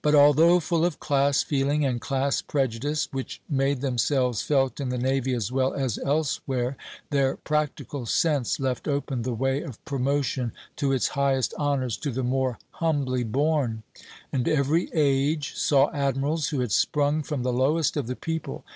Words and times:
But 0.00 0.14
although 0.14 0.60
full 0.60 0.84
of 0.84 1.00
class 1.00 1.42
feeling 1.42 1.84
and 1.84 2.00
class 2.00 2.40
prejudice, 2.40 3.08
which 3.10 3.40
made 3.48 3.80
themselves 3.80 4.42
felt 4.42 4.78
in 4.78 4.90
the 4.90 4.96
navy 4.96 5.34
as 5.34 5.50
well 5.50 5.74
as 5.74 5.98
elsewhere, 6.04 6.76
their 7.10 7.34
practical 7.36 8.06
sense 8.06 8.60
left 8.60 8.86
open 8.86 9.22
the 9.22 9.34
way 9.34 9.60
of 9.60 9.84
promotion 9.84 10.52
to 10.76 10.92
its 10.92 11.08
highest 11.18 11.52
honors 11.58 11.96
to 11.96 12.12
the 12.12 12.22
more 12.22 12.60
humbly 12.74 13.24
born; 13.24 13.82
and 14.32 14.46
every 14.46 14.88
age 14.94 15.56
saw 15.56 15.90
admirals 15.90 16.50
who 16.50 16.60
had 16.60 16.70
sprung 16.70 17.24
from 17.24 17.42
the 17.42 17.52
lowest 17.52 17.96
of 17.96 18.06
the 18.06 18.14
people. 18.14 18.64